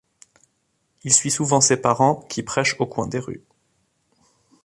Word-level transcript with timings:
Il 1.03 1.13
suit 1.13 1.29
souvent 1.29 1.61
ses 1.61 1.77
parents 1.77 2.25
qui 2.27 2.41
prêchent 2.41 2.75
au 2.79 2.87
coin 2.87 3.05
des 3.05 3.19
rues. 3.19 3.43